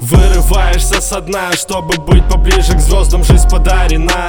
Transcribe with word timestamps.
Вырываешься 0.00 1.00
со 1.00 1.20
дна, 1.20 1.52
чтобы 1.52 1.96
быть 2.02 2.28
поближе 2.28 2.74
к 2.74 2.80
звездам, 2.80 3.22
жизнь 3.22 3.48
подарена. 3.48 4.28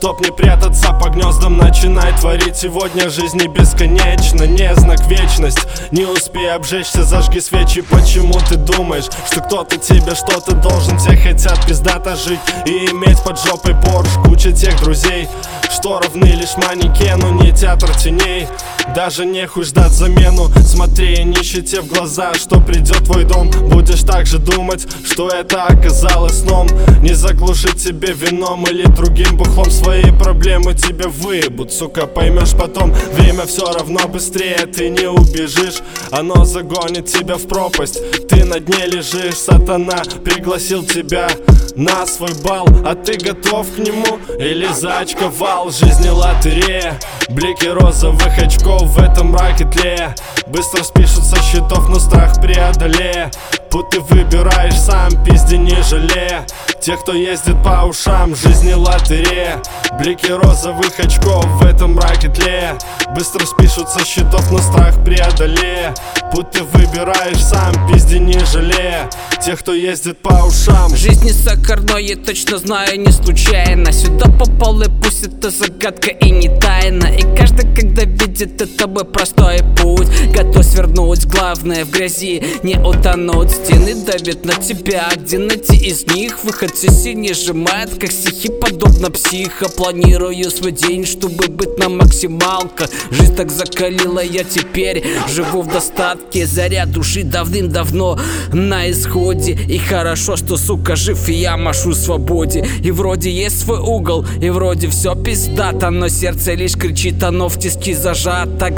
Чтоб 0.00 0.18
не 0.22 0.32
прятаться 0.32 0.94
по 0.94 1.10
гнездам, 1.10 1.58
начинай 1.58 2.18
творить. 2.18 2.56
Сегодня 2.56 3.10
жизнь 3.10 3.36
не 3.36 3.48
бесконечна, 3.48 4.44
не 4.44 4.74
знак 4.74 5.06
вечность. 5.08 5.58
Не 5.90 6.06
успей 6.06 6.50
обжечься, 6.50 7.04
зажги 7.04 7.38
свечи. 7.38 7.82
Почему 7.82 8.38
ты 8.48 8.56
думаешь, 8.56 9.04
что 9.30 9.42
кто-то 9.42 9.76
тебе 9.76 10.14
что-то 10.14 10.52
должен? 10.54 10.98
Все 10.98 11.14
хотят 11.18 11.66
пиздато 11.66 12.16
жить 12.16 12.40
и 12.64 12.90
иметь 12.90 13.22
под 13.22 13.38
жопой 13.44 13.74
Порш 13.74 14.08
Куча 14.24 14.52
тех 14.52 14.80
друзей, 14.80 15.28
что 15.70 16.00
равны 16.00 16.28
лишь 16.28 16.56
манекену 16.56 17.32
Не 17.42 17.52
театр 17.52 17.94
теней, 17.94 18.48
даже 18.94 19.26
нехуй 19.26 19.64
ждать 19.64 19.92
замену. 19.92 20.50
Смотри 20.64 21.22
нищете 21.24 21.82
в 21.82 21.88
глаза, 21.88 22.32
что 22.34 22.58
придет 22.58 23.04
твой 23.04 23.24
дом. 23.24 23.50
Будешь 23.50 24.00
также 24.00 24.38
думать, 24.38 24.86
что 25.04 25.28
это 25.28 25.64
оказалось 25.64 26.40
сном. 26.40 26.68
Не 27.02 27.12
заглушить 27.12 27.80
себе 27.80 28.12
вином 28.12 28.64
или 28.64 28.84
другим 28.84 29.36
бухлом 29.36 29.70
Свои 29.90 30.12
проблемы 30.12 30.72
тебе 30.74 31.08
выебут, 31.08 31.72
сука, 31.72 32.06
поймешь 32.06 32.52
потом 32.52 32.92
Время 32.92 33.44
все 33.44 33.64
равно 33.72 34.06
быстрее, 34.06 34.66
ты 34.66 34.88
не 34.88 35.08
убежишь. 35.08 35.80
Оно 36.12 36.44
загонит 36.44 37.06
тебя 37.06 37.34
в 37.34 37.48
пропасть, 37.48 37.98
ты 38.28 38.44
на 38.44 38.60
дне 38.60 38.86
лежишь. 38.86 39.34
Сатана 39.34 40.00
пригласил 40.24 40.84
тебя 40.84 41.28
на 41.74 42.06
свой 42.06 42.30
бал 42.44 42.68
А 42.84 42.94
ты 42.94 43.14
готов 43.14 43.66
к 43.74 43.78
нему? 43.78 44.20
Или 44.38 44.68
заочковал? 44.72 45.72
Жизни 45.72 46.08
лотерея, 46.08 46.96
блики 47.28 47.66
розовых 47.66 48.38
очков 48.38 48.82
в 48.82 49.02
этом 49.02 49.19
тлея 49.64 50.14
Быстро 50.46 50.82
спишут 50.82 51.24
со 51.24 51.36
счетов, 51.42 51.88
но 51.88 51.98
страх 51.98 52.40
преодолея 52.40 53.30
Путь 53.70 53.90
ты 53.90 54.00
выбираешь 54.00 54.78
сам, 54.78 55.10
пизди 55.24 55.54
не 55.54 55.80
жалея 55.82 56.46
Тех, 56.80 57.00
кто 57.00 57.12
ездит 57.12 57.62
по 57.62 57.84
ушам, 57.84 58.34
жизни 58.34 58.72
лотерея. 58.72 59.62
Блики 59.98 60.30
розовых 60.30 60.98
очков 60.98 61.44
в 61.46 61.64
этом 61.64 61.94
мраке 61.94 62.28
тлея 62.28 62.78
Быстро 63.14 63.44
спишут 63.46 63.88
со 63.90 64.04
счетов, 64.04 64.50
но 64.50 64.58
страх 64.58 65.04
преодолея 65.04 65.94
Путь 66.32 66.50
ты 66.50 66.62
выбираешь 66.62 67.42
сам, 67.44 67.72
пизди 67.88 68.16
не 68.16 68.38
жалея 68.44 69.08
Тех, 69.44 69.60
кто 69.60 69.72
ездит 69.72 70.18
по 70.18 70.44
ушам. 70.44 70.94
Жизнь 70.94 71.24
не 71.24 71.32
сахар, 71.32 71.80
но 71.80 71.96
я 71.96 72.14
точно 72.14 72.58
знаю, 72.58 73.00
не 73.00 73.10
случайно. 73.10 73.90
Сюда 73.90 74.26
попал 74.26 74.82
и 74.82 74.88
пусть 75.02 75.26
это 75.26 75.50
загадка 75.50 76.10
и 76.10 76.30
не 76.30 76.48
тайна. 76.60 77.06
И 77.06 77.22
каждый, 77.34 77.49
видит 78.40 78.60
это 78.62 78.88
мой 78.88 79.04
простой 79.04 79.58
путь. 79.76 80.08
Готов 80.34 80.64
свернуть, 80.64 81.26
главное 81.26 81.84
в 81.84 81.90
грязи 81.90 82.42
не 82.62 82.76
утонуть. 82.76 83.50
Стены 83.50 83.94
давят 83.94 84.44
на 84.44 84.54
тебя, 84.54 85.08
где 85.16 85.38
найти 85.38 85.76
из 85.76 86.06
них. 86.06 86.42
Выход 86.44 86.70
все 86.72 86.90
сильнее 86.90 87.34
сжимает, 87.34 87.98
как 87.98 88.10
стихи, 88.10 88.48
подобно 88.48 89.10
психа 89.10 89.68
Планирую 89.68 90.50
свой 90.50 90.72
день, 90.72 91.04
чтобы 91.04 91.48
быть 91.48 91.78
на 91.78 91.88
максималках. 91.88 92.88
Жизнь 93.10 93.34
так 93.36 93.50
закалила, 93.50 94.20
я 94.20 94.44
теперь 94.44 95.04
живу 95.28 95.62
в 95.62 95.68
достатке. 95.68 96.46
Заряд 96.46 96.92
души 96.92 97.24
давным-давно 97.24 98.18
на 98.52 98.90
исходе. 98.90 99.52
И 99.52 99.78
хорошо, 99.78 100.36
что, 100.36 100.56
сука, 100.56 100.96
жив, 100.96 101.28
и 101.28 101.34
я 101.34 101.56
машу 101.56 101.94
свободе. 101.94 102.66
И 102.82 102.90
вроде 102.90 103.30
есть 103.30 103.60
свой 103.60 103.80
угол, 103.80 104.24
и 104.40 104.48
вроде 104.50 104.88
все 104.88 105.14
пиздато 105.14 105.90
Но 105.90 106.08
сердце 106.08 106.54
лишь 106.54 106.76
кричит, 106.76 107.22
оно 107.22 107.48
в 107.48 107.58
тиски 107.58 107.92
зажато 107.94 108.29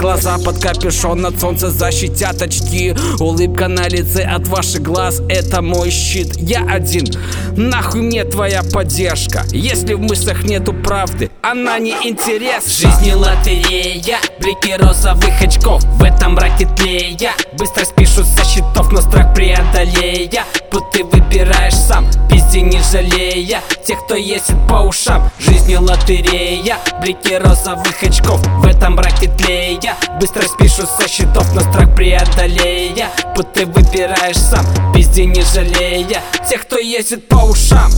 Глаза 0.03 0.37
под 0.37 0.57
капюшон 0.59 1.25
от 1.25 1.39
солнца 1.39 1.69
защитят 1.69 2.41
очки. 2.41 2.93
Улыбка 3.19 3.67
на 3.67 3.87
лице 3.87 4.23
от 4.23 4.47
ваших 4.47 4.81
глаз, 4.81 5.21
это 5.29 5.61
мой 5.61 5.91
щит. 5.91 6.35
Я 6.37 6.65
один, 6.67 7.05
нахуй 7.55 8.01
мне 8.01 8.25
твоя 8.25 8.63
поддержка? 8.63 9.45
Если 9.51 9.93
в 9.93 10.01
мыслях 10.01 10.43
нету 10.43 10.73
правды, 10.73 11.29
она 11.41 11.77
не 11.77 11.91
интерес 11.91 12.65
Жизнь 12.67 13.13
лотерея, 13.13 14.17
блики 14.39 14.75
розовых 14.77 15.41
очков 15.41 15.83
В 15.83 16.03
этом 16.03 16.33
мраке 16.33 16.67
тлея 16.75 17.31
Быстро 17.57 17.85
спишут 17.85 18.25
со 18.25 18.43
счетов, 18.43 18.91
но 18.91 19.01
страх 19.01 19.33
преодолея. 19.33 20.43
Путь 20.71 20.89
ты 20.91 21.03
выбираешь 21.03 21.75
сам, 21.75 22.07
пизди 22.29 22.59
не 22.59 22.81
жалея. 22.81 23.61
Тех, 23.85 24.03
кто 24.05 24.15
ездит 24.15 24.57
по 24.67 24.81
ушам, 24.81 25.29
жизнь 25.39 25.75
лотерея. 25.75 26.77
Блики 27.01 27.35
розовых 27.35 28.01
очков 28.01 28.41
в 28.59 28.65
этом 28.65 28.93
мраке 28.93 29.29
тлея 29.29 29.42
Быстро 30.19 30.43
спишут 30.43 30.89
со 30.89 31.07
счетов, 31.07 31.53
но 31.53 31.61
страх 31.61 31.93
преодолея. 31.95 33.09
Путь 33.35 33.51
ты 33.53 33.65
выбираешь 33.65 34.37
сам, 34.37 34.65
пизди 34.93 35.21
не 35.21 35.41
жалея. 35.41 36.21
Тех, 36.49 36.61
кто 36.61 36.77
ездит 36.77 37.27
по 37.27 37.35
ушам 37.35 37.91